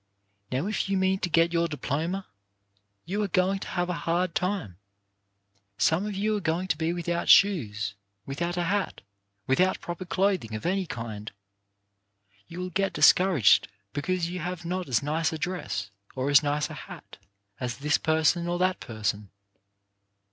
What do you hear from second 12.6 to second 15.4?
will get discouraged because you have not as nice a